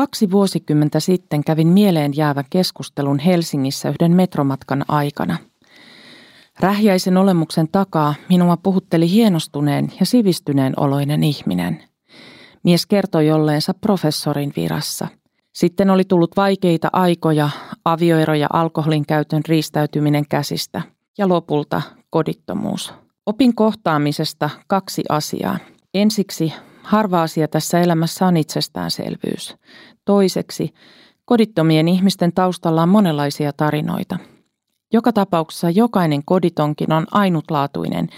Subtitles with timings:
[0.00, 5.36] Kaksi vuosikymmentä sitten kävin mieleen jäävän keskustelun Helsingissä yhden metromatkan aikana.
[6.60, 11.82] Rähjäisen olemuksen takaa minua puhutteli hienostuneen ja sivistyneen oloinen ihminen.
[12.62, 15.08] Mies kertoi olleensa professorin virassa.
[15.52, 17.50] Sitten oli tullut vaikeita aikoja,
[17.84, 20.82] avioero ja alkoholin käytön riistäytyminen käsistä
[21.18, 22.94] ja lopulta kodittomuus.
[23.26, 25.58] Opin kohtaamisesta kaksi asiaa.
[25.94, 26.52] Ensiksi
[26.82, 29.56] harva asia tässä elämässä on itsestäänselvyys.
[30.04, 30.74] Toiseksi,
[31.24, 34.18] kodittomien ihmisten taustalla on monenlaisia tarinoita.
[34.92, 38.08] Joka tapauksessa jokainen koditonkin on ainutlaatuinen,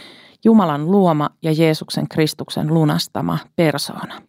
[0.45, 4.23] Jumalan luoma ja Jeesuksen Kristuksen lunastama persoona.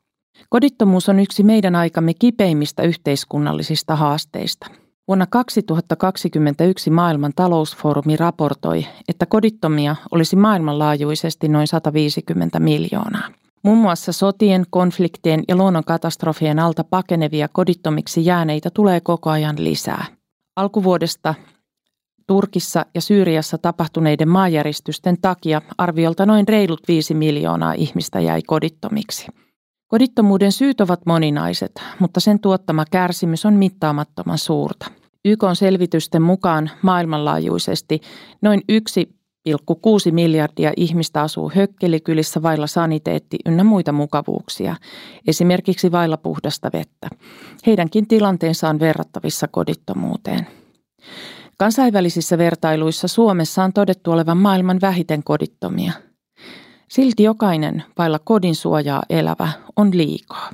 [0.49, 4.67] Kodittomuus on yksi meidän aikamme kipeimmistä yhteiskunnallisista haasteista.
[5.07, 13.42] Vuonna 2021 maailman talousfoorumi raportoi, että kodittomia olisi maailmanlaajuisesti noin 150 miljoonaa.
[13.63, 20.05] Muun muassa sotien, konfliktien ja luonnonkatastrofien alta pakenevia kodittomiksi jääneitä tulee koko ajan lisää.
[20.55, 21.35] Alkuvuodesta
[22.27, 29.27] Turkissa ja Syyriassa tapahtuneiden maajäristysten takia arviolta noin reilut 5 miljoonaa ihmistä jäi kodittomiksi.
[29.87, 34.91] Kodittomuuden syyt ovat moninaiset, mutta sen tuottama kärsimys on mittaamattoman suurta.
[35.25, 37.99] YK selvitysten mukaan maailmanlaajuisesti
[38.41, 39.15] noin yksi
[39.49, 44.75] 1,6 miljardia ihmistä asuu hökkelikylissä vailla saniteetti ynnä muita mukavuuksia,
[45.27, 47.07] esimerkiksi vailla puhdasta vettä.
[47.65, 50.47] Heidänkin tilanteensa on verrattavissa kodittomuuteen.
[51.57, 55.93] Kansainvälisissä vertailuissa Suomessa on todettu olevan maailman vähiten kodittomia.
[56.89, 60.49] Silti jokainen vailla kodin suojaa elävä on liikaa.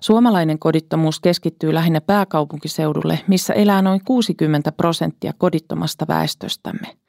[0.00, 6.86] Suomalainen kodittomuus keskittyy lähinnä pääkaupunkiseudulle, missä elää noin 60 prosenttia kodittomasta väestöstämme–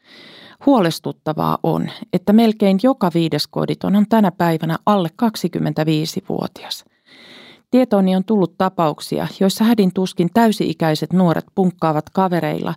[0.65, 6.85] Huolestuttavaa on, että melkein joka viides koditon on tänä päivänä alle 25-vuotias.
[7.71, 12.73] Tietooni on tullut tapauksia, joissa hädin tuskin täysi-ikäiset nuoret punkkaavat kavereilla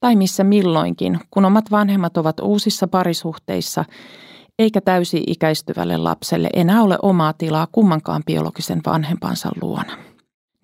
[0.00, 3.84] tai missä milloinkin, kun omat vanhemmat ovat uusissa parisuhteissa,
[4.58, 10.05] eikä täysi-ikäistyvälle lapselle enää ole omaa tilaa kummankaan biologisen vanhempansa luona.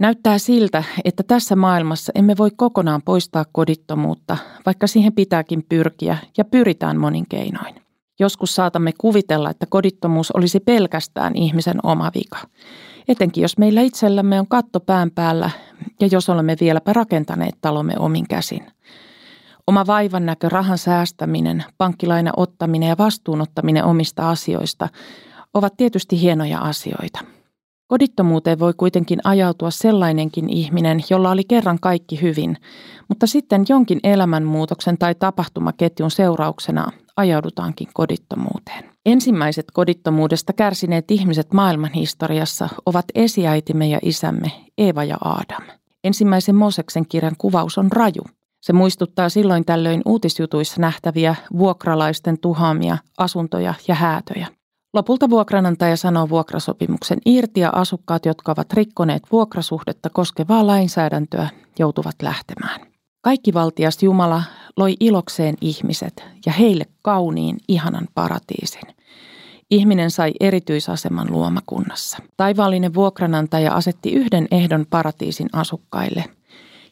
[0.03, 4.37] Näyttää siltä, että tässä maailmassa emme voi kokonaan poistaa kodittomuutta,
[4.67, 7.75] vaikka siihen pitääkin pyrkiä ja pyritään monin keinoin.
[8.21, 12.39] Joskus saatamme kuvitella, että kodittomuus olisi pelkästään ihmisen oma vika.
[13.09, 15.51] Etenkin jos meillä itsellämme on katto pään päällä
[16.01, 18.67] ja jos olemme vieläpä rakentaneet talomme omin käsin.
[19.67, 24.89] Oma vaivan näkö, rahan säästäminen, pankkilaina ottaminen ja vastuunottaminen omista asioista
[25.55, 27.21] ovat tietysti hienoja asioita–
[27.93, 32.57] Kodittomuuteen voi kuitenkin ajautua sellainenkin ihminen, jolla oli kerran kaikki hyvin,
[33.09, 38.85] mutta sitten jonkin elämänmuutoksen tai tapahtumaketjun seurauksena ajaudutaankin kodittomuuteen.
[39.07, 45.63] Ensimmäiset kodittomuudesta kärsineet ihmiset maailman historiassa ovat esiäitimme ja isämme Eeva ja Aadam.
[46.05, 48.23] Ensimmäisen Moseksen kirjan kuvaus on raju.
[48.61, 54.62] Se muistuttaa silloin tällöin uutisjutuissa nähtäviä vuokralaisten tuhaamia asuntoja ja häätöjä.
[54.95, 61.49] Lopulta vuokranantaja sanoo vuokrasopimuksen irti ja asukkaat, jotka ovat rikkoneet vuokrasuhdetta koskevaa lainsäädäntöä,
[61.79, 62.81] joutuvat lähtemään.
[63.21, 64.43] Kaikki valtias Jumala
[64.77, 68.83] loi ilokseen ihmiset ja heille kauniin, ihanan paratiisin.
[69.71, 72.19] Ihminen sai erityisaseman luomakunnassa.
[72.37, 76.25] Taivaallinen vuokranantaja asetti yhden ehdon paratiisin asukkaille.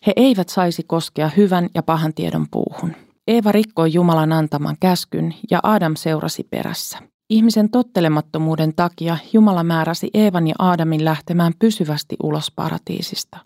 [0.06, 2.97] He eivät saisi koskea hyvän ja pahan tiedon puuhun.
[3.28, 6.99] Eeva rikkoi Jumalan antaman käskyn ja Adam seurasi perässä.
[7.30, 13.38] Ihmisen tottelemattomuuden takia Jumala määräsi Eevan ja Aadamin lähtemään pysyvästi ulos paratiisista.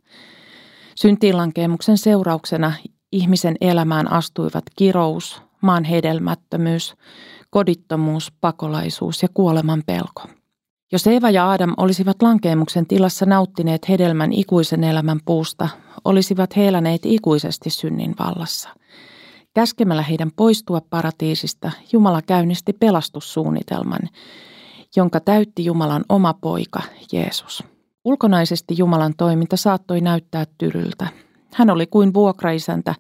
[0.95, 2.73] Syntiinlankeemuksen seurauksena
[3.13, 6.95] ihmisen elämään astuivat kirous, maan hedelmättömyys,
[7.51, 10.23] kodittomuus, pakolaisuus ja kuoleman pelko.
[10.93, 15.69] Jos Eeva ja Aadam olisivat lankeemuksen tilassa nauttineet hedelmän ikuisen elämän puusta,
[16.05, 16.71] olisivat he
[17.05, 18.69] ikuisesti synnin vallassa–
[19.55, 24.01] Käskemällä heidän poistua paratiisista, Jumala käynnisti pelastussuunnitelman,
[24.97, 26.83] jonka täytti Jumalan oma poika,
[27.13, 27.65] Jeesus.
[28.05, 31.07] Ulkonaisesti Jumalan toiminta saattoi näyttää tylyltä.
[31.55, 32.95] Hän oli kuin vuokraisäntä,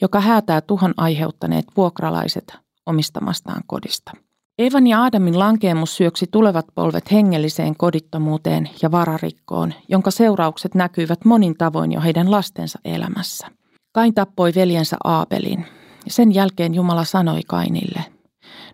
[0.00, 2.56] joka häätää tuhon aiheuttaneet vuokralaiset
[2.86, 4.12] omistamastaan kodista.
[4.58, 11.58] Evan ja Aadamin lankeemus syöksi tulevat polvet hengelliseen kodittomuuteen ja vararikkoon, jonka seuraukset näkyivät monin
[11.58, 13.46] tavoin jo heidän lastensa elämässä.
[13.92, 15.66] Kain tappoi veljensä Aabelin,
[16.08, 18.04] sen jälkeen Jumala sanoi Kainille,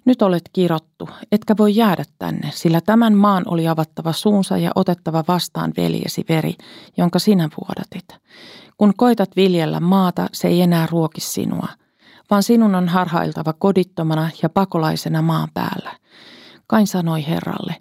[0.04, 5.24] nyt olet kirottu, etkä voi jäädä tänne, sillä tämän maan oli avattava suunsa ja otettava
[5.28, 6.54] vastaan veljesi veri,
[6.96, 8.22] jonka sinä vuodatit.
[8.76, 11.68] Kun koitat viljellä maata, se ei enää ruoki sinua,
[12.30, 15.92] vaan sinun on harhailtava kodittomana ja pakolaisena maan päällä.
[16.66, 17.74] Kain sanoi Herralle,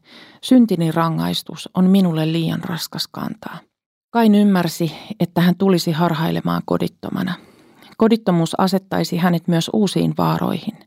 [0.44, 3.57] syntini rangaistus on minulle liian raskas kantaa.
[4.09, 7.33] Kain ymmärsi, että hän tulisi harhailemaan kodittomana.
[7.97, 10.77] Kodittomuus asettaisi hänet myös uusiin vaaroihin.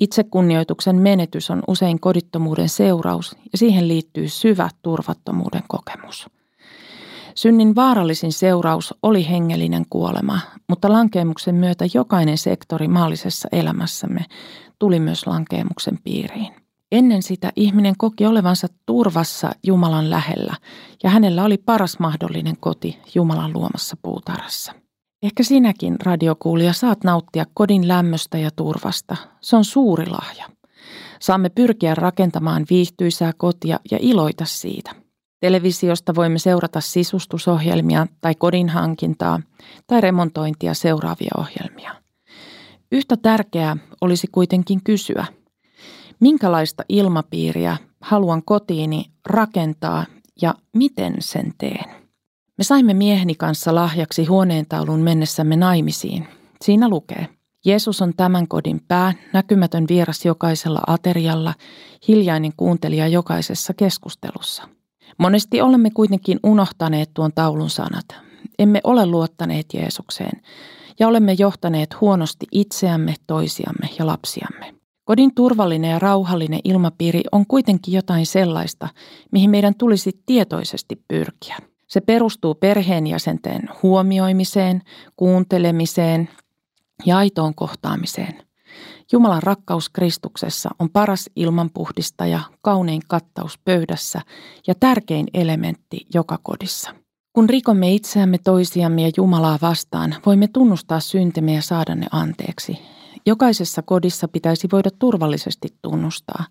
[0.00, 6.26] Itsekunnioituksen menetys on usein kodittomuuden seuraus ja siihen liittyy syvä turvattomuuden kokemus.
[7.34, 14.24] Synnin vaarallisin seuraus oli hengellinen kuolema, mutta lankeemuksen myötä jokainen sektori maallisessa elämässämme
[14.78, 16.54] tuli myös lankeemuksen piiriin.
[16.92, 20.54] Ennen sitä ihminen koki olevansa turvassa Jumalan lähellä
[21.02, 24.72] ja hänellä oli paras mahdollinen koti Jumalan luomassa puutarhassa.
[25.22, 29.16] Ehkä sinäkin, radiokuulija, saat nauttia kodin lämmöstä ja turvasta.
[29.40, 30.46] Se on suuri lahja.
[31.20, 34.90] Saamme pyrkiä rakentamaan viihtyisää kotia ja iloita siitä.
[35.40, 39.40] Televisiosta voimme seurata sisustusohjelmia tai kodin hankintaa
[39.86, 41.94] tai remontointia seuraavia ohjelmia.
[42.92, 45.26] Yhtä tärkeää olisi kuitenkin kysyä,
[46.20, 50.06] minkälaista ilmapiiriä haluan kotiini rakentaa
[50.42, 52.07] ja miten sen teen.
[52.58, 56.28] Me saimme mieheni kanssa lahjaksi huoneentaulun mennessämme naimisiin.
[56.64, 57.28] Siinä lukee,
[57.64, 61.54] Jeesus on tämän kodin pää, näkymätön vieras jokaisella aterialla,
[62.08, 64.62] hiljainen kuuntelija jokaisessa keskustelussa.
[65.18, 68.06] Monesti olemme kuitenkin unohtaneet tuon taulun sanat.
[68.58, 70.42] Emme ole luottaneet Jeesukseen
[71.00, 74.74] ja olemme johtaneet huonosti itseämme, toisiamme ja lapsiamme.
[75.04, 78.88] Kodin turvallinen ja rauhallinen ilmapiiri on kuitenkin jotain sellaista,
[79.32, 81.56] mihin meidän tulisi tietoisesti pyrkiä.
[81.88, 84.82] Se perustuu perheenjäsenten huomioimiseen,
[85.16, 86.28] kuuntelemiseen
[87.06, 88.42] ja aitoon kohtaamiseen.
[89.12, 94.20] Jumalan rakkaus Kristuksessa on paras ilmanpuhdistaja, kaunein kattaus pöydässä
[94.66, 96.94] ja tärkein elementti joka kodissa.
[97.32, 102.78] Kun rikomme itseämme toisiamme ja Jumalaa vastaan, voimme tunnustaa syntimme ja saada ne anteeksi.
[103.28, 106.44] Jokaisessa kodissa pitäisi voida turvallisesti tunnustaa.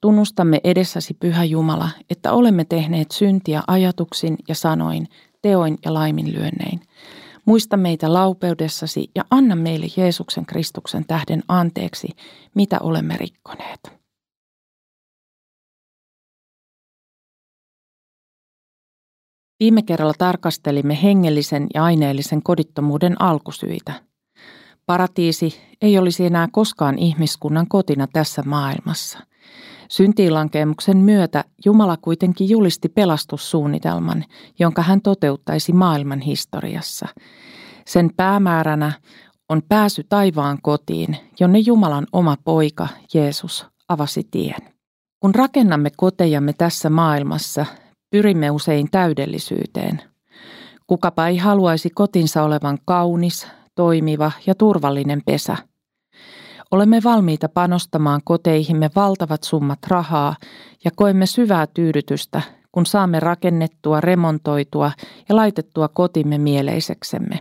[0.00, 5.08] Tunnustamme edessäsi, Pyhä Jumala, että olemme tehneet syntiä ajatuksin ja sanoin,
[5.42, 6.80] teoin ja laiminlyönnein.
[7.44, 12.08] Muista meitä laupeudessasi ja anna meille Jeesuksen Kristuksen tähden anteeksi,
[12.54, 13.80] mitä olemme rikkoneet.
[19.60, 24.09] Viime kerralla tarkastelimme hengellisen ja aineellisen kodittomuuden alkusyitä.
[24.90, 29.18] Paratiisi ei olisi enää koskaan ihmiskunnan kotina tässä maailmassa.
[29.88, 34.24] Syntiilankemuksen myötä Jumala kuitenkin julisti pelastussuunnitelman,
[34.58, 37.08] jonka hän toteuttaisi maailman historiassa.
[37.86, 38.92] Sen päämääränä
[39.48, 44.60] on pääsy taivaan kotiin, jonne Jumalan oma poika, Jeesus, avasi tien.
[45.20, 47.66] Kun rakennamme kotejamme tässä maailmassa,
[48.10, 50.02] pyrimme usein täydellisyyteen.
[50.86, 53.46] Kukapa ei haluaisi kotinsa olevan kaunis,
[53.80, 55.56] toimiva ja turvallinen pesä–
[56.70, 60.36] Olemme valmiita panostamaan koteihimme valtavat summat rahaa
[60.84, 62.42] ja koemme syvää tyydytystä,
[62.72, 64.92] kun saamme rakennettua, remontoitua
[65.28, 67.38] ja laitettua kotimme mieleiseksemme.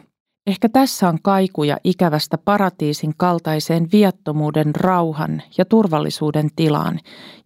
[0.47, 6.99] Ehkä tässä on kaikuja ikävästä paratiisin kaltaiseen viattomuuden, rauhan ja turvallisuuden tilaan,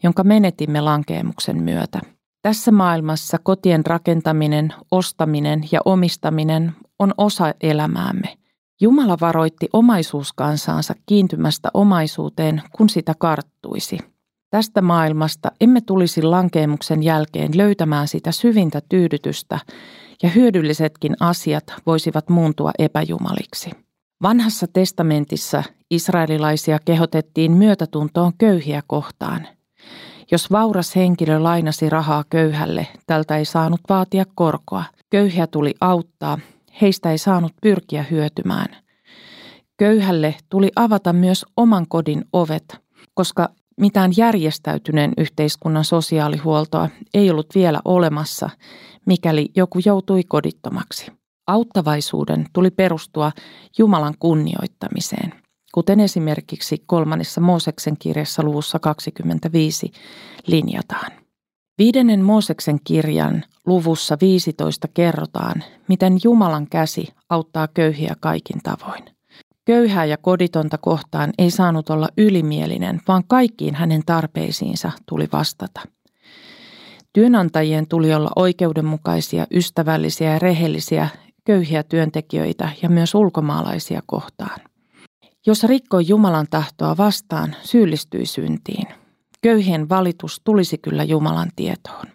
[0.04, 2.00] jonka menetimme lankeemuksen myötä.
[2.42, 8.38] Tässä maailmassa kotien rakentaminen, ostaminen ja omistaminen on osa elämäämme–
[8.82, 13.98] Jumala varoitti omaisuuskansaansa kiintymästä omaisuuteen, kun sitä karttuisi.
[14.50, 19.60] Tästä maailmasta emme tulisi lankeemuksen jälkeen löytämään sitä syvintä tyydytystä,
[20.24, 23.72] ja hyödyllisetkin asiat voisivat muuntua epäjumaliksi.
[24.22, 29.48] Vanhassa testamentissa israelilaisia kehotettiin myötätuntoon köyhiä kohtaan.
[30.32, 34.84] Jos vauras henkilö lainasi rahaa köyhälle, tältä ei saanut vaatia korkoa.
[35.10, 36.40] Köyhiä tuli auttaa
[36.82, 38.76] heistä ei saanut pyrkiä hyötymään.
[39.78, 42.78] Köyhälle tuli avata myös oman kodin ovet,
[43.14, 48.50] koska mitään järjestäytyneen yhteiskunnan sosiaalihuoltoa ei ollut vielä olemassa,
[49.06, 51.12] mikäli joku joutui kodittomaksi.
[51.48, 53.32] Auttavaisuuden tuli perustua
[53.78, 55.34] Jumalan kunnioittamiseen,
[55.74, 59.92] kuten esimerkiksi kolmannessa Mooseksen kirjassa luvussa 25
[60.48, 61.23] linjataan.
[61.78, 69.04] Viidennen Mooseksen kirjan luvussa 15 kerrotaan, miten Jumalan käsi auttaa köyhiä kaikin tavoin.
[69.66, 75.82] Köyhää ja koditonta kohtaan ei saanut olla ylimielinen, vaan kaikkiin hänen tarpeisiinsa tuli vastata.
[77.14, 81.08] Työnantajien tuli olla oikeudenmukaisia, ystävällisiä ja rehellisiä
[81.46, 84.60] köyhiä työntekijöitä ja myös ulkomaalaisia kohtaan.
[85.46, 88.88] Jos rikkoi Jumalan tahtoa vastaan, syyllistyi syntiin–
[89.44, 92.06] Köyhien valitus tulisi kyllä Jumalan tietoon.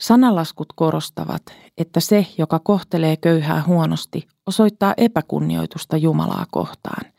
[0.00, 1.42] Sanalaskut korostavat,
[1.78, 7.12] että se, joka kohtelee köyhää huonosti, osoittaa epäkunnioitusta Jumalaa kohtaan.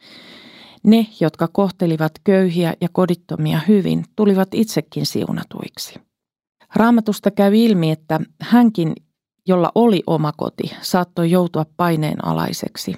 [0.84, 5.94] Ne, jotka kohtelivat köyhiä ja kodittomia hyvin, tulivat itsekin siunatuiksi.
[6.76, 8.94] Raamatusta käy ilmi, että hänkin,
[9.48, 12.96] jolla oli oma koti, saattoi joutua paineen alaiseksi.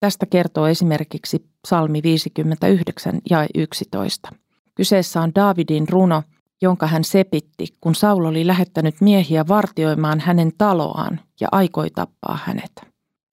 [0.00, 4.32] Tästä kertoo esimerkiksi psalmi 59 ja 11.
[4.80, 6.22] Kyseessä on Davidin runo,
[6.62, 12.72] jonka hän sepitti, kun Saul oli lähettänyt miehiä vartioimaan hänen taloaan ja aikoi tappaa hänet.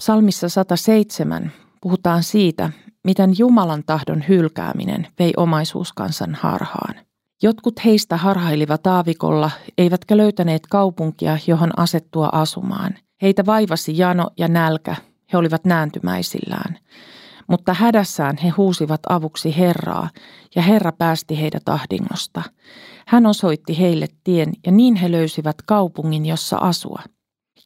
[0.01, 1.51] Salmissa 107
[1.82, 2.70] puhutaan siitä,
[3.04, 6.96] miten Jumalan tahdon hylkääminen vei omaisuuskansan harhaan.
[7.44, 12.96] Jotkut heistä harhailivat aavikolla, eivätkä löytäneet kaupunkia, johon asettua asumaan.
[13.22, 14.96] Heitä vaivasi jano ja nälkä,
[15.34, 16.80] he olivat nääntymäisillään.
[17.48, 20.10] Mutta hädässään he huusivat avuksi Herraa,
[20.56, 22.42] ja Herra päästi heidät ahdingosta.
[23.08, 27.01] Hän osoitti heille tien, ja niin he löysivät kaupungin, jossa asua.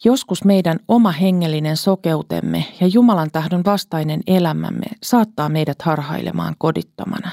[0.05, 7.31] Joskus meidän oma hengellinen sokeutemme ja Jumalan tahdon vastainen elämämme saattaa meidät harhailemaan kodittomana.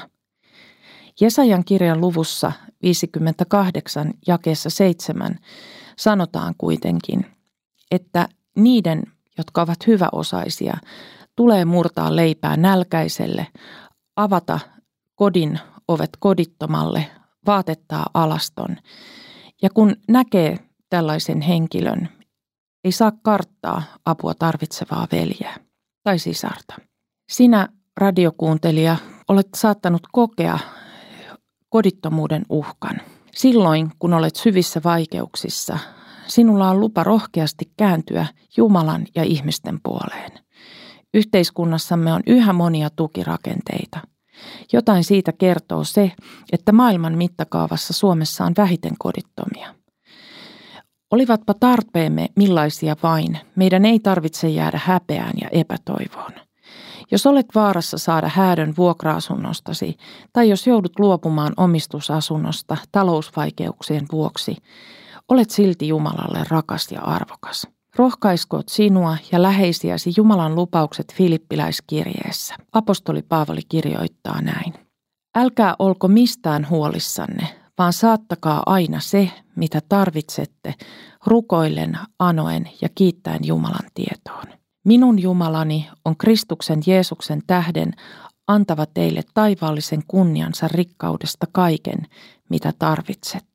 [1.21, 2.51] Jesajan kirjan luvussa
[2.83, 5.35] 58 jakeessa 7
[5.97, 7.25] sanotaan kuitenkin,
[7.91, 9.03] että niiden,
[9.37, 10.77] jotka ovat hyväosaisia,
[11.39, 13.47] tulee murtaa leipää nälkäiselle,
[14.15, 14.59] avata
[15.15, 17.05] kodin ovet kodittomalle,
[17.45, 18.77] vaatettaa alaston.
[19.61, 22.09] Ja kun näkee tällaisen henkilön,
[22.83, 25.55] ei saa karttaa apua tarvitsevaa veljeä
[26.03, 26.75] tai sisarta.
[27.31, 30.59] Sinä, radiokuuntelija, olet saattanut kokea
[31.69, 33.01] kodittomuuden uhkan.
[33.35, 35.77] Silloin, kun olet syvissä vaikeuksissa,
[36.27, 38.25] sinulla on lupa rohkeasti kääntyä
[38.57, 40.48] Jumalan ja ihmisten puoleen.
[41.13, 43.99] Yhteiskunnassamme on yhä monia tukirakenteita.
[44.73, 46.11] Jotain siitä kertoo se,
[46.51, 49.75] että maailman mittakaavassa Suomessa on vähiten kodittomia.
[51.11, 56.31] Olivatpa tarpeemme millaisia vain, meidän ei tarvitse jäädä häpeään ja epätoivoon.
[57.11, 59.97] Jos olet vaarassa saada häädön vuokra-asunnostasi
[60.33, 64.55] tai jos joudut luopumaan omistusasunnosta talousvaikeuksien vuoksi,
[65.29, 67.67] olet silti Jumalalle rakas ja arvokas.
[67.95, 72.55] Rohkaiskoot sinua ja läheisiäsi Jumalan lupaukset Filippiläiskirjeessä.
[72.71, 74.73] Apostoli Paavali kirjoittaa näin.
[75.35, 80.73] Älkää olko mistään huolissanne, vaan saattakaa aina se, mitä tarvitsette,
[81.25, 84.45] rukoillen, anoen ja kiittäen Jumalan tietoon.
[84.85, 87.93] Minun Jumalani on Kristuksen Jeesuksen tähden
[88.47, 92.07] antava teille taivaallisen kunniansa rikkaudesta kaiken,
[92.49, 93.48] mitä tarvitsette.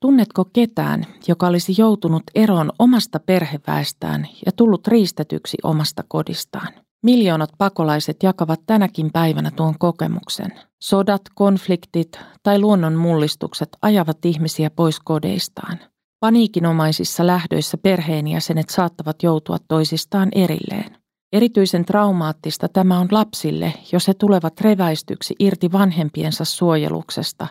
[0.00, 6.68] Tunnetko ketään, joka olisi joutunut eroon omasta perheväestään ja tullut riistetyksi omasta kodistaan?
[7.02, 10.52] Miljoonat pakolaiset jakavat tänäkin päivänä tuon kokemuksen.
[10.82, 15.78] Sodat, konfliktit tai luonnon mullistukset ajavat ihmisiä pois kodeistaan.
[16.20, 20.97] Paniikinomaisissa lähdöissä perheenjäsenet saattavat joutua toisistaan erilleen.
[21.32, 27.46] Erityisen traumaattista tämä on lapsille, jos he tulevat reväistyksi irti vanhempiensa suojeluksesta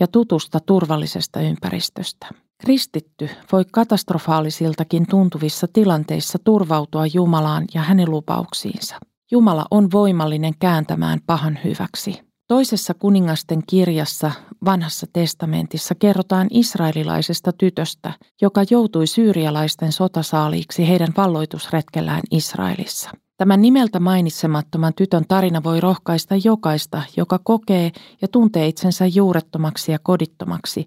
[0.00, 2.26] ja tutusta turvallisesta ympäristöstä.
[2.60, 8.96] Kristitty voi katastrofaalisiltakin tuntuvissa tilanteissa turvautua Jumalaan ja hänen lupauksiinsa.
[9.30, 12.27] Jumala on voimallinen kääntämään pahan hyväksi.
[12.48, 14.30] Toisessa kuningasten kirjassa
[14.64, 23.10] vanhassa testamentissa kerrotaan israelilaisesta tytöstä, joka joutui syyrialaisten sotasaaliiksi heidän valloitusretkellään Israelissa.
[23.36, 27.90] Tämän nimeltä mainitsemattoman tytön tarina voi rohkaista jokaista, joka kokee
[28.22, 30.86] ja tuntee itsensä juurettomaksi ja kodittomaksi,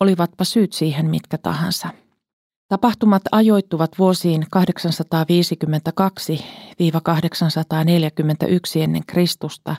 [0.00, 1.88] olivatpa syyt siihen mitkä tahansa.
[2.70, 4.46] Tapahtumat ajoittuvat vuosiin 852-841
[8.80, 9.76] ennen Kristusta,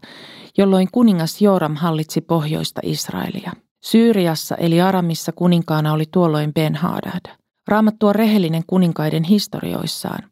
[0.57, 3.51] jolloin kuningas Joram hallitsi pohjoista Israelia.
[3.83, 7.35] Syyriassa eli Aramissa kuninkaana oli tuolloin Ben-Hadad.
[7.67, 10.23] Raamattu on rehellinen kuninkaiden historioissaan.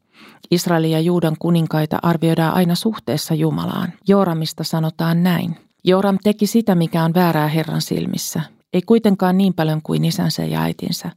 [0.50, 3.92] Israelin ja Juudan kuninkaita arvioidaan aina suhteessa Jumalaan.
[4.08, 5.56] Joramista sanotaan näin.
[5.84, 8.40] Joram teki sitä, mikä on väärää Herran silmissä.
[8.72, 11.10] Ei kuitenkaan niin paljon kuin isänsä ja äitinsä.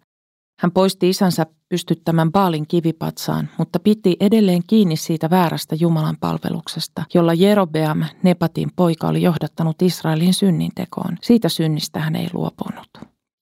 [0.60, 7.34] Hän poisti isänsä pystyttämän Baalin kivipatsaan, mutta piti edelleen kiinni siitä väärästä Jumalan palveluksesta, jolla
[7.34, 11.18] Jerobeam, Nepatin poika, oli johdattanut Israelin synnintekoon.
[11.22, 12.88] Siitä synnistä hän ei luopunut.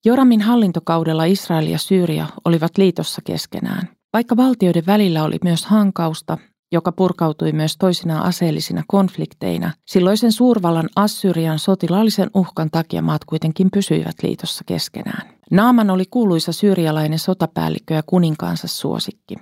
[0.05, 3.89] Joramin hallintokaudella Israel ja Syyria olivat liitossa keskenään.
[4.13, 6.37] Vaikka valtioiden välillä oli myös hankausta,
[6.71, 14.15] joka purkautui myös toisinaan aseellisina konflikteina, silloisen suurvallan Assyrian sotilaallisen uhkan takia maat kuitenkin pysyivät
[14.23, 15.40] liitossa keskenään.
[15.51, 19.35] Naaman oli kuuluisa syyrialainen sotapäällikkö ja kuninkaansa suosikki.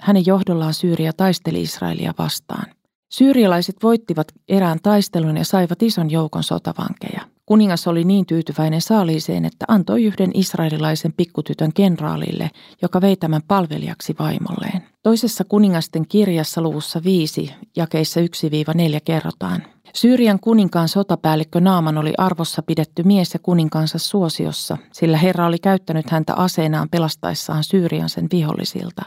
[0.00, 2.66] Hänen johdollaan Syyria taisteli Israelia vastaan.
[3.12, 7.35] Syyrialaiset voittivat erään taistelun ja saivat ison joukon sotavankeja.
[7.46, 12.50] Kuningas oli niin tyytyväinen saaliiseen, että antoi yhden israelilaisen pikkutytön kenraalille,
[12.82, 14.82] joka vei tämän palvelijaksi vaimolleen.
[15.02, 18.24] Toisessa kuningasten kirjassa luvussa 5, jakeissa 1-4
[19.04, 19.62] kerrotaan.
[19.94, 26.10] Syyrian kuninkaan sotapäällikkö Naaman oli arvossa pidetty mies ja kuninkaansa suosiossa, sillä Herra oli käyttänyt
[26.10, 29.02] häntä aseenaan pelastaessaan Syyrian sen vihollisilta.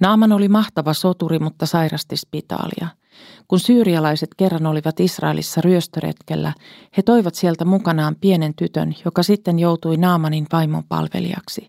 [0.00, 2.88] Naaman oli mahtava soturi, mutta sairasti spitaalia–
[3.48, 6.52] kun syyrialaiset kerran olivat Israelissa ryöstöretkellä,
[6.96, 11.68] he toivat sieltä mukanaan pienen tytön, joka sitten joutui Naamanin vaimon palvelijaksi.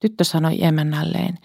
[0.00, 1.38] Tyttö sanoi emännälleen,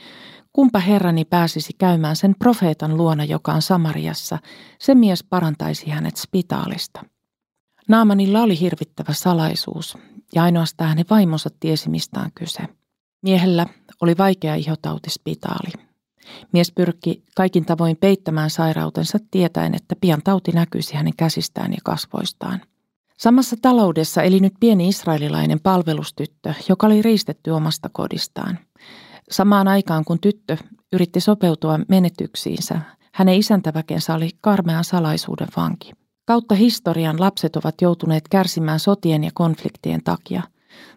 [0.53, 4.37] kumpa herrani pääsisi käymään sen profeetan luona, joka on Samariassa,
[4.79, 7.03] se mies parantaisi hänet spitaalista.
[7.87, 9.97] Naamanilla oli hirvittävä salaisuus,
[10.35, 12.59] ja ainoastaan hänen vaimonsa tiesi mistä on kyse.
[13.21, 13.65] Miehellä
[14.01, 15.85] oli vaikea ihotauti spitaali.
[16.51, 22.61] Mies pyrki kaikin tavoin peittämään sairautensa tietäen, että pian tauti näkyisi hänen käsistään ja kasvoistaan.
[23.17, 28.59] Samassa taloudessa eli nyt pieni israelilainen palvelustyttö, joka oli riistetty omasta kodistaan.
[29.31, 30.57] Samaan aikaan kun tyttö
[30.93, 32.81] yritti sopeutua menetyksiinsä,
[33.13, 35.91] hänen isäntäväkensä oli karmean salaisuuden vanki.
[36.25, 40.43] Kautta historian lapset ovat joutuneet kärsimään sotien ja konfliktien takia.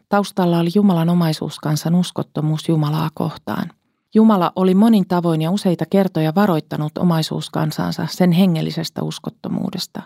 [0.08, 3.70] Taustalla oli Jumalan omaisuuskansan uskottomuus Jumalaa kohtaan.
[4.14, 10.02] Jumala oli monin tavoin ja useita kertoja varoittanut omaisuuskansansa sen hengellisestä uskottomuudesta.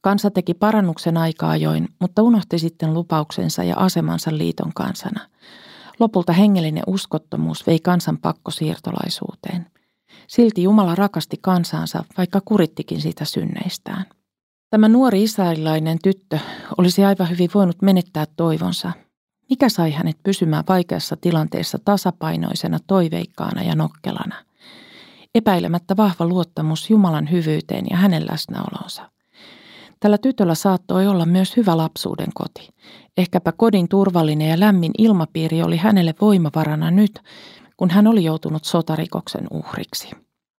[0.00, 5.20] Kansa teki parannuksen aikaa ajoin, mutta unohti sitten lupauksensa ja asemansa liiton kansana.
[6.00, 9.66] Lopulta hengellinen uskottomuus vei kansan pakkosiirtolaisuuteen.
[10.26, 14.04] Silti Jumala rakasti kansansa, vaikka kurittikin sitä synneistään.
[14.70, 16.38] Tämä nuori israelilainen tyttö
[16.78, 18.92] olisi aivan hyvin voinut menettää toivonsa,
[19.50, 24.34] mikä sai hänet pysymään vaikeassa tilanteessa tasapainoisena, toiveikkaana ja nokkelana?
[25.34, 29.10] Epäilemättä vahva luottamus Jumalan hyvyyteen ja hänen läsnäolonsa.
[30.00, 32.68] Tällä tytöllä saattoi olla myös hyvä lapsuuden koti.
[33.16, 37.20] Ehkäpä kodin turvallinen ja lämmin ilmapiiri oli hänelle voimavarana nyt,
[37.76, 40.10] kun hän oli joutunut sotarikoksen uhriksi.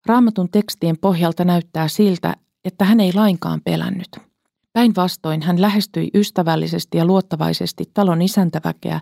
[0.05, 4.09] Raamatun tekstien pohjalta näyttää siltä, että hän ei lainkaan pelännyt–
[4.73, 8.99] Päinvastoin hän lähestyi ystävällisesti ja luottavaisesti talon isäntäväkeä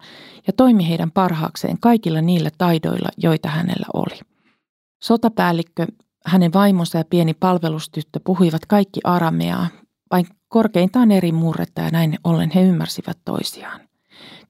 [0.47, 4.19] ja toimi heidän parhaakseen kaikilla niillä taidoilla, joita hänellä oli.
[5.03, 5.87] Sotapäällikkö,
[6.25, 9.67] hänen vaimonsa ja pieni palvelustyttö puhuivat kaikki arameaa,
[10.11, 13.81] vain korkeintaan eri murretta ja näin ollen he ymmärsivät toisiaan.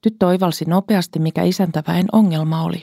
[0.02, 2.82] Tyttö oivalsi nopeasti, mikä isäntäväen ongelma oli.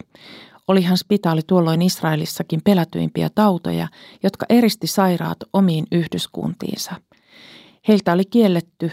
[0.69, 3.89] Olihan spitaali tuolloin Israelissakin pelätyimpiä tautoja,
[4.23, 6.95] jotka eristi sairaat omiin yhdyskuntiinsa–
[7.89, 8.91] Heiltä oli kielletty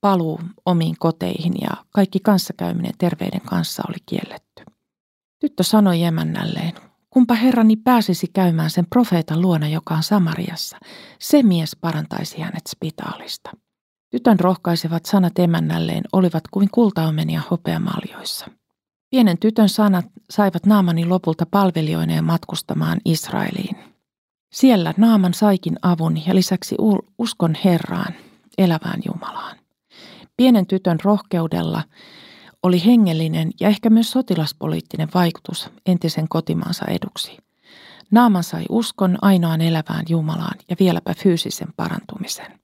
[0.00, 4.64] paluu omiin koteihin ja kaikki kanssakäyminen terveiden kanssa oli kielletty.
[5.40, 6.72] Tyttö sanoi emännälleen,
[7.10, 10.78] kumpa herrani pääsisi käymään sen profeetan luona, joka on Samariassa.
[11.20, 13.50] Se mies parantaisi hänet spitaalista.
[14.10, 18.46] Tytön rohkaisevat sanat emännälleen olivat kuin kultaomenia hopeamaljoissa.
[19.10, 23.76] Pienen tytön sanat saivat Naamanin lopulta palvelijoineen matkustamaan Israeliin.
[24.52, 26.76] Siellä Naaman saikin avun ja lisäksi
[27.18, 28.14] uskon Herraan,
[28.58, 29.56] elävään Jumalaan.
[30.36, 31.82] Pienen tytön rohkeudella
[32.62, 37.38] oli hengellinen ja ehkä myös sotilaspoliittinen vaikutus entisen kotimaansa eduksi.
[38.10, 42.60] Naaman sai uskon ainoaan elävään Jumalaan ja vieläpä fyysisen parantumisen.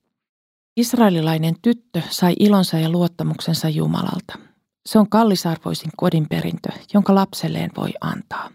[0.76, 4.38] Israelilainen tyttö sai ilonsa ja luottamuksensa Jumalalta.
[4.86, 8.50] Se on kallisarvoisin kodinperintö, jonka lapselleen voi antaa.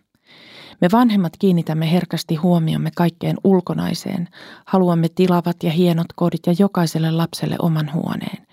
[0.81, 4.29] Me vanhemmat kiinnitämme herkästi huomiomme kaikkeen ulkonaiseen.
[4.65, 8.47] Haluamme tilavat ja hienot kodit ja jokaiselle lapselle oman huoneen.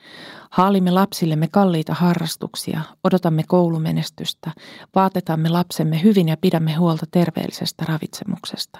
[0.50, 4.50] Haalimme lapsillemme kalliita harrastuksia, odotamme koulumenestystä,
[4.94, 8.78] vaatetamme lapsemme hyvin ja pidämme huolta terveellisestä ravitsemuksesta.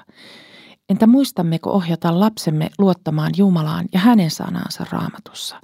[0.89, 5.61] Entä muistammeko ohjata lapsemme luottamaan Jumalaan ja hänen sanaansa raamatussa?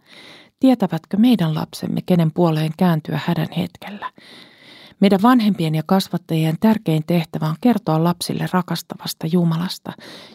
[0.60, 4.10] Tietävätkö meidän lapsemme, kenen puoleen kääntyä hädän hetkellä?
[5.00, 9.92] Meidän vanhempien ja kasvattajien tärkein tehtävä on kertoa lapsille rakastavasta Jumalasta,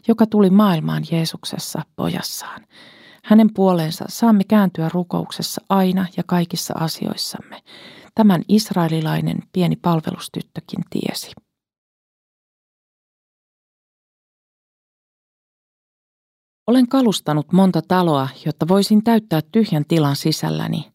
[0.08, 2.62] joka tuli maailmaan Jeesuksessa pojassaan.
[3.24, 7.62] Hänen puoleensa saamme kääntyä rukouksessa aina ja kaikissa asioissamme.
[8.16, 11.32] Tämän israelilainen pieni palvelustyttökin tiesi.
[16.68, 20.93] Olen kalustanut monta taloa, jotta voisin täyttää tyhjän tilan sisälläni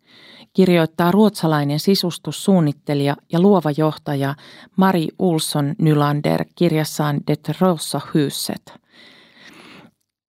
[0.59, 4.35] kirjoittaa ruotsalainen sisustussuunnittelija ja luova johtaja
[4.77, 8.73] Mari Ulsson Nylander kirjassaan Det rosa huset.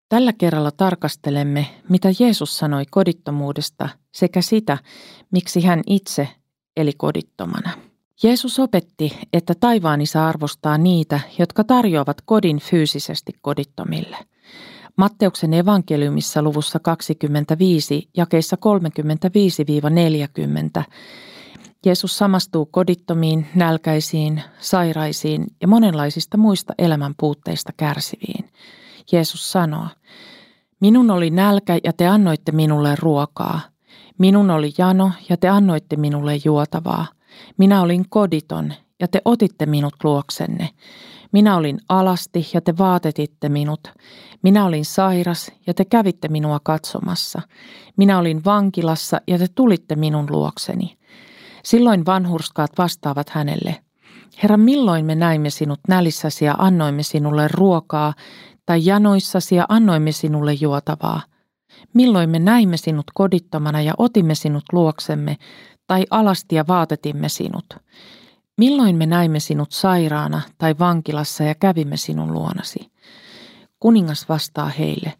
[0.10, 4.78] Tällä kerralla tarkastelemme, mitä Jeesus sanoi kodittomuudesta sekä sitä,
[5.32, 6.28] miksi hän itse
[6.78, 7.72] eli kodittomana.
[8.24, 14.18] Jeesus opetti, että taivaanisa arvostaa niitä, jotka tarjoavat kodin fyysisesti kodittomille–
[15.00, 18.58] Matteuksen evankeliumissa luvussa 25, jakeissa
[20.80, 20.84] 35-40,
[21.86, 28.50] Jeesus samastuu kodittomiin, nälkäisiin, sairaisiin ja monenlaisista muista elämän puutteista kärsiviin.
[29.12, 29.88] Jeesus sanoo,
[30.80, 33.62] Minun oli nälkä ja te annoitte minulle ruokaa.
[34.18, 37.08] Minun oli jano ja te annoitte minulle juotavaa.
[37.58, 40.70] Minä olin koditon ja te otitte minut luoksenne.
[41.32, 43.88] Minä olin alasti ja te vaatetitte minut.
[44.44, 47.42] Minä olin sairas ja te kävitte minua katsomassa.
[47.98, 50.98] Minä olin vankilassa ja te tulitte minun luokseni.
[51.63, 53.76] Silloin vanhurskaat vastaavat hänelle,
[54.44, 58.13] Herra, milloin me näimme sinut nälissäsi ja annoimme sinulle ruokaa,
[58.65, 61.22] tai janoissasi ja annoimme sinulle juotavaa?
[61.94, 65.38] Milloin me näimme sinut kodittomana ja otimme sinut luoksemme,
[65.88, 67.65] tai alasti ja vaatetimme sinut?
[68.60, 72.91] Milloin me näimme sinut sairaana tai vankilassa ja kävimme sinun luonasi?
[73.80, 75.13] Kuningas vastaa heille,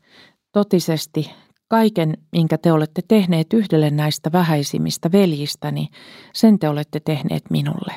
[0.52, 1.32] totisesti
[1.68, 5.88] kaiken, minkä te olette tehneet yhdelle näistä vähäisimmistä veljistäni,
[6.34, 7.94] sen te olette tehneet minulle.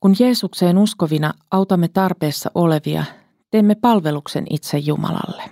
[0.00, 3.04] Kun Jeesukseen uskovina autamme tarpeessa olevia,
[3.50, 5.42] teemme palveluksen itse Jumalalle.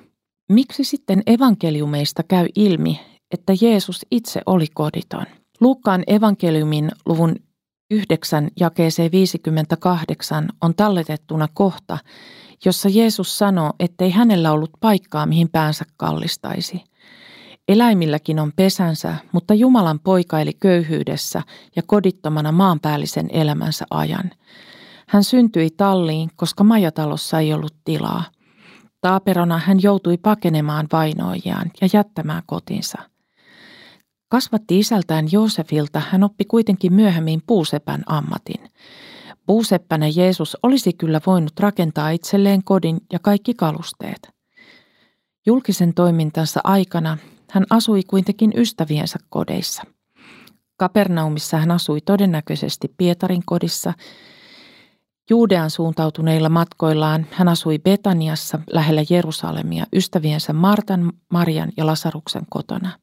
[0.49, 5.27] Miksi sitten evankeliumeista käy ilmi, että Jeesus itse oli koditon?
[5.61, 7.37] Luukkaan evankeliumin luvun
[7.93, 11.99] 9 jakeeseen 58 on talletettuna kohta,
[12.65, 16.85] jossa Jeesus sanoo, ettei hänellä ollut paikkaa, mihin päänsä kallistaisi.
[17.69, 21.43] Eläimilläkin on pesänsä, mutta Jumalan poika eli köyhyydessä
[21.77, 24.31] ja kodittomana maanpäällisen elämänsä ajan.
[25.09, 28.25] Hän syntyi talliin, koska majatalossa ei ollut tilaa.
[29.01, 33.12] Taaperona hän joutui pakenemaan vainoijiaan ja jättämään kotinsa.
[34.33, 38.69] Kasvatti isältään Joosefilta, hän oppi kuitenkin myöhemmin puusepän ammatin.
[39.47, 44.31] Puuseppänä Jeesus olisi kyllä voinut rakentaa itselleen kodin ja kaikki kalusteet.
[45.47, 47.19] Julkisen toimintansa aikana
[47.51, 49.83] hän asui kuitenkin ystäviensä kodeissa.
[50.77, 53.93] Kapernaumissa hän asui todennäköisesti Pietarin kodissa.
[55.31, 62.91] Juudean suuntautuneilla matkoillaan hän asui Betaniassa lähellä Jerusalemia ystäviensä Martan, Marian ja Lasaruksen kotona–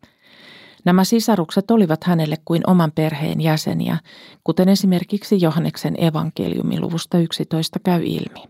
[0.85, 3.97] Nämä sisarukset olivat hänelle kuin oman perheen jäseniä,
[4.43, 8.43] kuten esimerkiksi Johanneksen evankeliumi luvusta 11 käy ilmi.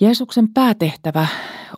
[0.00, 1.26] Jeesuksen päätehtävä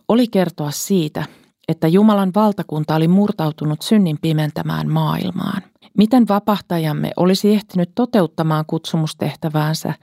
[0.07, 1.25] oli kertoa siitä,
[1.67, 5.61] että Jumalan valtakunta oli murtautunut synnin pimentämään maailmaan.
[5.97, 9.93] Miten vapahtajamme olisi ehtinyt toteuttamaan kutsumustehtäväänsä,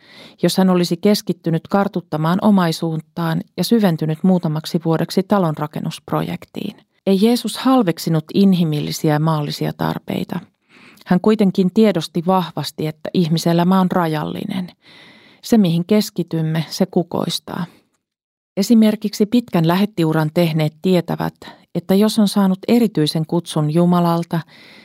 [0.43, 6.88] jos hän olisi keskittynyt kartuttamaan omaisuuttaan ja syventynyt muutamaksi vuodeksi talonrakennusprojektiin?
[7.09, 10.41] Ei Jeesus halveksinut inhimillisiä ja maallisia tarpeita.
[11.07, 14.69] Hän kuitenkin tiedosti vahvasti, että ihmiselämä on rajallinen.
[15.43, 17.65] Se, mihin keskitymme, se kukoistaa.
[18.57, 21.35] Esimerkiksi pitkän lähettiuran tehneet tietävät,
[21.75, 24.41] että jos on saanut erityisen kutsun Jumalalta,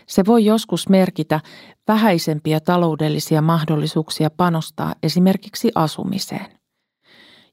[0.07, 1.39] se voi joskus merkitä
[1.87, 6.59] vähäisempiä taloudellisia mahdollisuuksia panostaa esimerkiksi asumiseen.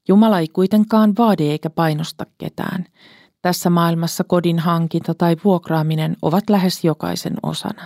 [0.09, 2.85] Jumala ei kuitenkaan vaadi eikä painosta ketään–
[3.43, 7.85] tässä maailmassa kodin hankinta tai vuokraaminen ovat lähes jokaisen osana.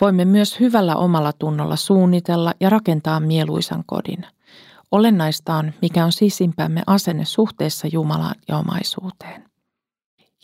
[0.00, 4.26] Voimme myös hyvällä omalla tunnolla suunnitella ja rakentaa mieluisan kodin.
[4.90, 9.44] Olennaista on, mikä on sisimpämme asenne suhteessa Jumalaan ja omaisuuteen.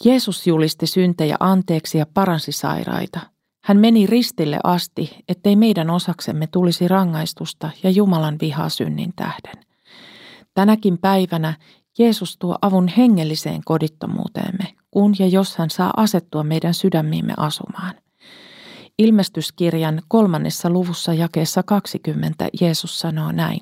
[0.05, 3.21] Jeesus julisti syntejä anteeksi ja paransi sairaita.
[3.65, 9.65] Hän meni ristille asti, ettei meidän osaksemme tulisi rangaistusta ja Jumalan vihaa synnin tähden.
[10.55, 11.55] Tänäkin päivänä
[11.99, 17.95] Jeesus tuo avun hengelliseen kodittomuuteemme, kun ja jos hän saa asettua meidän sydämiimme asumaan.
[18.99, 23.61] Ilmestyskirjan kolmannessa luvussa jakeessa 20 Jeesus sanoo näin.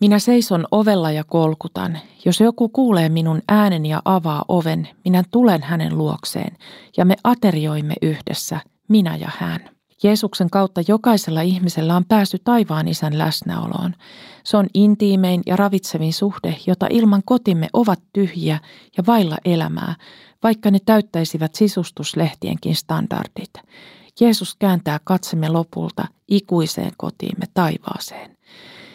[0.00, 1.98] Minä seison ovella ja kolkutan.
[2.24, 6.56] Jos joku kuulee minun äänen ja avaa oven, minä tulen hänen luokseen
[6.96, 9.75] ja me aterioimme yhdessä, minä ja hän.
[10.02, 13.94] Jeesuksen kautta jokaisella ihmisellä on pääsy taivaan isän läsnäoloon.
[14.44, 18.58] Se on intiimein ja ravitsevin suhde, jota ilman kotimme ovat tyhjiä
[18.96, 19.94] ja vailla elämää,
[20.42, 23.52] vaikka ne täyttäisivät sisustuslehtienkin standardit.
[24.20, 28.36] Jeesus kääntää katsemme lopulta ikuiseen kotiimme taivaaseen.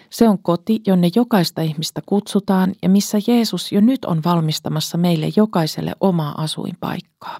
[0.10, 5.30] Se on koti, jonne jokaista ihmistä kutsutaan ja missä Jeesus jo nyt on valmistamassa meille
[5.36, 7.38] jokaiselle omaa asuinpaikkaa.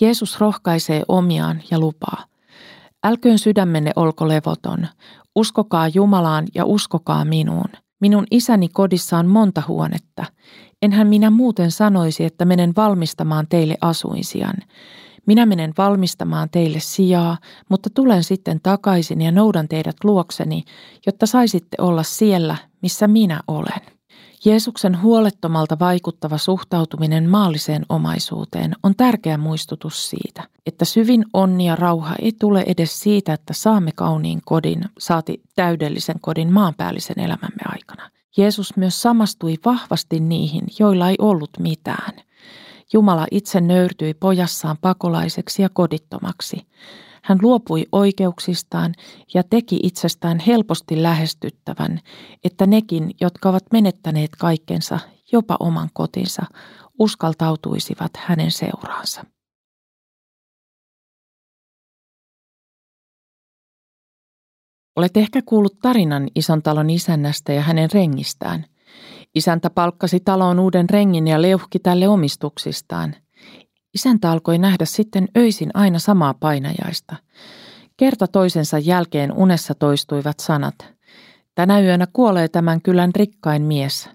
[0.00, 2.29] Jeesus rohkaisee omiaan ja lupaa.
[3.04, 4.86] Älköön sydämenne olko levoton.
[5.36, 7.68] Uskokaa Jumalaan ja uskokaa minuun.
[8.00, 10.24] Minun isäni kodissa on monta huonetta.
[10.82, 14.54] Enhän minä muuten sanoisi, että menen valmistamaan teille asuinsian.
[15.26, 20.64] Minä menen valmistamaan teille sijaa, mutta tulen sitten takaisin ja noudan teidät luokseni,
[21.06, 23.99] jotta saisitte olla siellä, missä minä olen.
[24.44, 32.14] Jeesuksen huolettomalta vaikuttava suhtautuminen maalliseen omaisuuteen on tärkeä muistutus siitä, että syvin onni ja rauha
[32.22, 38.10] ei tule edes siitä, että saamme kauniin kodin, saati täydellisen kodin maanpäällisen elämämme aikana.
[38.36, 42.16] Jeesus myös samastui vahvasti niihin, joilla ei ollut mitään.
[42.92, 46.66] Jumala itse nöyrtyi pojassaan pakolaiseksi ja kodittomaksi.
[47.22, 48.94] Hän luopui oikeuksistaan
[49.34, 52.00] ja teki itsestään helposti lähestyttävän,
[52.44, 54.98] että nekin, jotka ovat menettäneet kaikkensa,
[55.32, 56.42] jopa oman kotinsa,
[56.98, 59.24] uskaltautuisivat hänen seuraansa.
[64.96, 68.64] Olet ehkä kuullut tarinan ison talon isännästä ja hänen rengistään.
[69.34, 73.14] Isäntä palkkasi taloon uuden rengin ja leuhki tälle omistuksistaan–
[73.94, 77.16] Isäntä alkoi nähdä sitten öisin aina samaa painajaista.
[77.96, 80.74] Kerta toisensa jälkeen unessa toistuivat sanat.
[81.54, 84.08] Tänä yönä kuolee tämän kylän rikkain mies.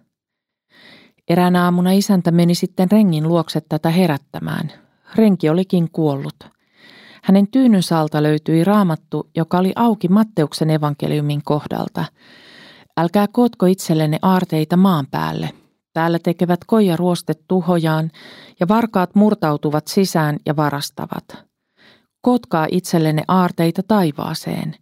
[1.28, 4.72] Eräänä aamuna isäntä meni sitten rengin luokse tätä herättämään.
[5.16, 6.36] Renki olikin kuollut.
[7.24, 12.06] Hänen tyynynsä alta löytyi raamattu, joka oli auki Matteuksen evankeliumin kohdalta.
[12.98, 15.50] Älkää kootko itsellenne aarteita maan päälle–
[15.96, 18.12] Täällä tekevät koja ruostet tuhojaan
[18.60, 21.46] ja varkaat murtautuvat sisään ja varastavat.
[22.22, 24.76] Kotkaa itsellenne aarteita taivaaseen.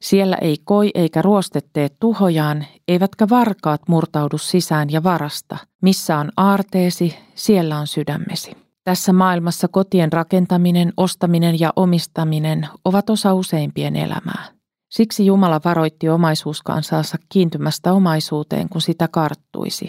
[0.00, 5.56] Siellä ei koi eikä ruostet tee tuhojaan, eivätkä varkaat murtaudu sisään ja varasta.
[5.82, 8.56] Missä on aarteesi, siellä on sydämesi.
[8.84, 14.48] Tässä maailmassa kotien rakentaminen, ostaminen ja omistaminen ovat osa useimpien elämää.
[14.90, 19.88] Siksi Jumala varoitti omaisuuskansaansa kiintymästä omaisuuteen, kun sitä karttuisi.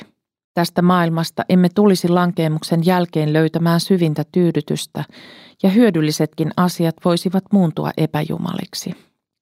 [0.54, 5.04] Tästä maailmasta emme tulisi lankeemuksen jälkeen löytämään syvintä tyydytystä,
[5.64, 8.96] ja hyödyllisetkin asiat voisivat muuntua epäjumaliksi.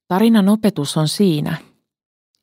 [0.08, 1.58] Tarinan opetus on siinä,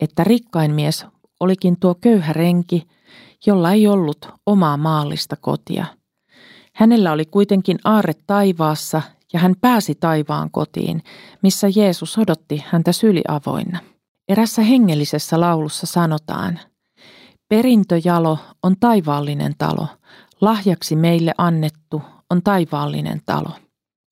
[0.01, 1.07] että rikkain mies
[1.41, 2.87] olikin tuo köyhä renki,
[3.47, 5.87] jolla ei ollut omaa maallista kotia.
[6.75, 11.03] Hänellä oli kuitenkin aarre taivaassa ja hän pääsi taivaan kotiin,
[11.43, 13.79] missä Jeesus odotti häntä syliavoinna.
[14.29, 16.61] Erässä hengellisessä laulussa sanotaan–
[17.49, 19.87] Perintöjalo on taivaallinen talo,
[20.41, 23.51] lahjaksi meille annettu on taivaallinen talo.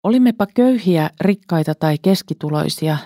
[0.03, 2.97] Olimmepa köyhiä, rikkaita tai keskituloisia,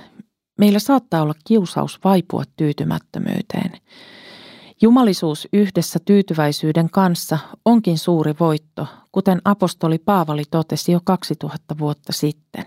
[0.59, 3.73] meillä saattaa olla kiusaus vaipua tyytymättömyyteen.
[4.83, 12.67] Jumalisuus yhdessä tyytyväisyyden kanssa onkin suuri voitto, kuten apostoli Paavali totesi jo 2000 vuotta sitten.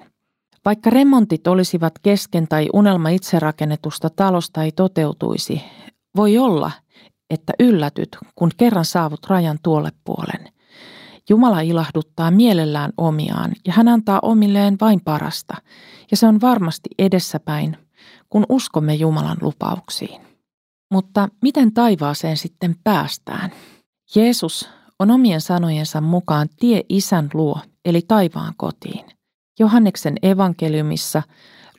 [0.65, 5.61] Vaikka remontit olisivat kesken tai unelma itse rakennetusta talosta ei toteutuisi,
[6.15, 6.71] voi olla,
[7.33, 10.53] että yllätyt, kun kerran saavut rajan tuolle puolen.
[11.29, 15.53] Jumala ilahduttaa mielellään omiaan ja hän antaa omilleen vain parasta,
[16.11, 17.77] ja se on varmasti edessäpäin,
[18.29, 20.21] kun uskomme Jumalan lupauksiin.
[20.91, 23.51] Mutta miten taivaaseen sitten päästään?
[24.15, 24.69] Jeesus
[24.99, 29.05] on omien sanojensa mukaan tie isän luo, eli taivaan kotiin.
[29.59, 31.23] Johanneksen evankeliumissa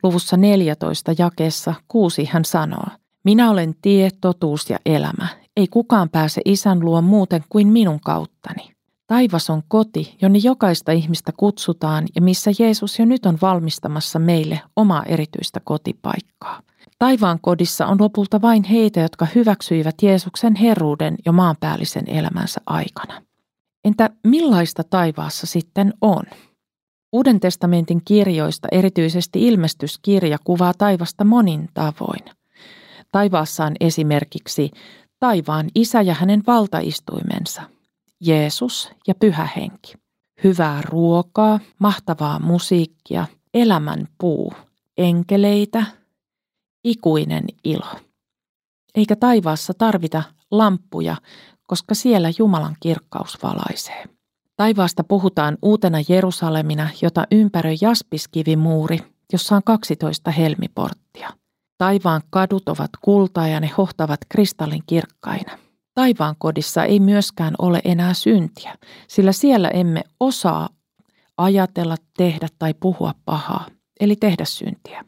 [0.03, 2.87] luvussa 14 jakeessa 6 hän sanoo,
[3.25, 5.27] minä olen tie, totuus ja elämä.
[5.57, 8.71] Ei kukaan pääse isän luo muuten kuin minun kauttani.
[9.07, 14.61] Taivas on koti, jonne jokaista ihmistä kutsutaan ja missä Jeesus jo nyt on valmistamassa meille
[14.75, 16.61] omaa erityistä kotipaikkaa.
[16.99, 23.21] Taivaan kodissa on lopulta vain heitä, jotka hyväksyivät Jeesuksen herruuden jo maanpäällisen elämänsä aikana.
[23.85, 26.23] Entä millaista taivaassa sitten on?
[27.13, 32.23] Uuden testamentin kirjoista erityisesti ilmestyskirja kuvaa taivasta monin tavoin.
[33.11, 34.71] Taivaassa on esimerkiksi
[35.19, 37.61] taivaan isä ja hänen valtaistuimensa,
[38.21, 39.93] Jeesus ja pyhä henki.
[40.43, 44.53] Hyvää ruokaa, mahtavaa musiikkia, elämän puu,
[44.97, 45.85] enkeleitä,
[46.83, 47.95] ikuinen ilo.
[48.95, 51.15] Eikä taivaassa tarvita lamppuja,
[51.67, 54.05] koska siellä Jumalan kirkkaus valaisee.
[54.55, 58.99] Taivaasta puhutaan uutena Jerusalemina, jota ympäröi jaspiskivimuuri,
[59.33, 61.29] jossa on 12 helmiporttia–
[61.77, 65.57] Taivaan kadut ovat kultaa ja ne hohtavat kristallin kirkkaina.
[65.93, 68.75] Taivaan kodissa ei myöskään ole enää syntiä,
[69.07, 70.69] sillä siellä emme osaa
[71.37, 73.65] ajatella, tehdä tai puhua pahaa,
[73.99, 75.05] eli tehdä syntiä.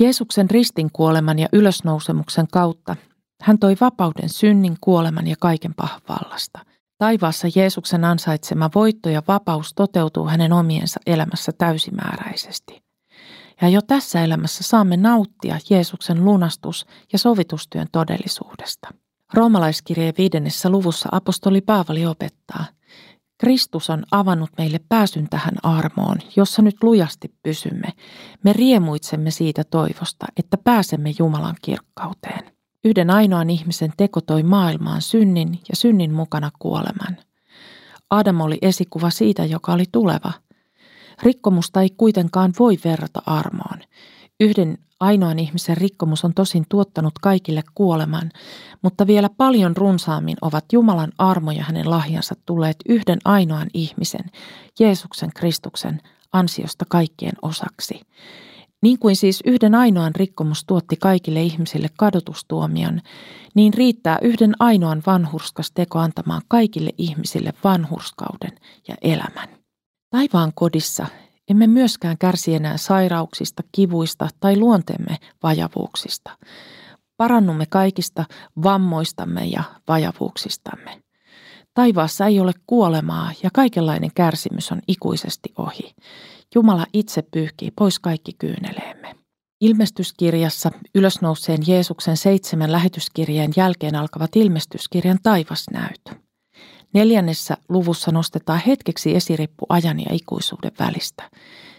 [0.00, 2.96] Jeesuksen ristin kuoleman ja ylösnousemuksen kautta
[3.42, 6.58] hän toi vapauden synnin, kuoleman ja kaiken pahan vallasta.
[6.98, 12.85] Taivaassa Jeesuksen ansaitsema voitto ja vapaus toteutuu hänen omiensa elämässä täysimääräisesti.
[13.60, 18.88] Ja jo tässä elämässä saamme nauttia Jeesuksen lunastus- ja sovitustyön todellisuudesta.
[19.34, 22.64] Roomalaiskirjeen viidennessä luvussa apostoli Paavali opettaa,
[23.38, 27.88] Kristus on avannut meille pääsyn tähän armoon, jossa nyt lujasti pysymme.
[28.44, 32.52] Me riemuitsemme siitä toivosta, että pääsemme Jumalan kirkkauteen.
[32.84, 37.16] Yhden ainoan ihmisen teko toi maailmaan synnin ja synnin mukana kuoleman.
[38.10, 40.32] Adam oli esikuva siitä, joka oli tuleva.
[41.22, 43.78] Rikkomusta ei kuitenkaan voi verrata armoon.
[44.40, 48.30] Yhden ainoan ihmisen rikkomus on tosin tuottanut kaikille kuoleman,
[48.82, 54.24] mutta vielä paljon runsaammin ovat Jumalan armo ja hänen lahjansa tulleet yhden ainoan ihmisen,
[54.80, 56.00] Jeesuksen Kristuksen,
[56.32, 58.00] ansiosta kaikkien osaksi.
[58.82, 63.00] Niin kuin siis yhden ainoan rikkomus tuotti kaikille ihmisille kadotustuomion,
[63.54, 68.52] niin riittää yhden ainoan vanhurskas teko antamaan kaikille ihmisille vanhurskauden
[68.88, 69.65] ja elämän.
[70.10, 71.06] Taivaan kodissa
[71.50, 76.30] emme myöskään kärsi enää sairauksista, kivuista tai luontemme vajavuuksista.
[77.16, 78.24] Parannumme kaikista
[78.62, 81.02] vammoistamme ja vajavuuksistamme.
[81.74, 85.94] Taivaassa ei ole kuolemaa ja kaikenlainen kärsimys on ikuisesti ohi.
[86.54, 89.16] Jumala itse pyyhkii pois kaikki kyyneleemme.
[89.60, 96.25] Ilmestyskirjassa ylösnouseen Jeesuksen seitsemän lähetyskirjeen jälkeen alkavat ilmestyskirjan taivasnäyt.
[96.96, 101.30] Neljännessä luvussa nostetaan hetkeksi esirippu ajan ja ikuisuuden välistä.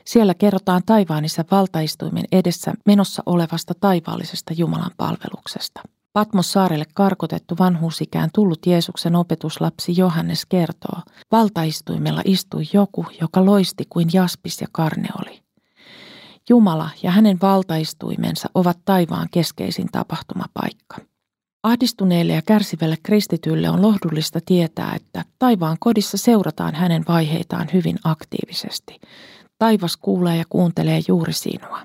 [0.06, 5.82] Siellä kerrotaan taivaanissa valtaistuimen edessä menossa olevasta taivaallisesta Jumalan palveluksesta.
[6.14, 11.02] Patmos saarelle karkotettu vanhuusikään tullut Jeesuksen opetuslapsi Johannes kertoo,
[11.32, 15.42] valtaistuimella istui joku, joka loisti kuin jaspis ja karne oli.
[16.50, 20.98] Jumala ja hänen valtaistuimensa ovat taivaan keskeisin tapahtumapaikka.
[21.68, 29.00] Ahdistuneelle ja kärsivälle kristitylle on lohdullista tietää, että taivaan kodissa seurataan hänen vaiheitaan hyvin aktiivisesti.
[29.60, 31.80] Taivas kuulee ja kuuntelee juuri sinua.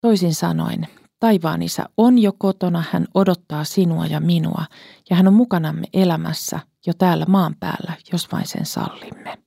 [0.00, 0.88] Toisin sanoen,
[1.20, 4.64] taivaan isä on jo kotona, hän odottaa sinua ja minua
[5.10, 9.38] ja hän on mukanamme elämässä jo täällä maan päällä, jos vain sen sallimme.